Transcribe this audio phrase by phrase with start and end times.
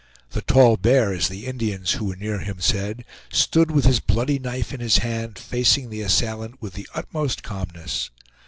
[0.31, 4.39] The Tall Bear, as the Indians who were near him said, stood with his bloody
[4.39, 8.09] knife in his hand, facing the assailant with the utmost calmness.